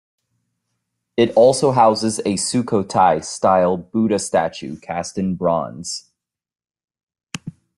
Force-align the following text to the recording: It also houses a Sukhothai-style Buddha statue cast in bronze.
It 1.15 1.31
also 1.35 1.73
houses 1.73 2.17
a 2.21 2.33
Sukhothai-style 2.33 3.77
Buddha 3.77 4.17
statue 4.17 4.77
cast 4.79 5.19
in 5.19 5.35
bronze. 5.35 6.09